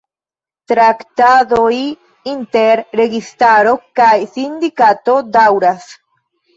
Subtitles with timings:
[0.71, 1.75] Traktadoj
[2.33, 5.91] inter registaro kaj sindikato daŭras.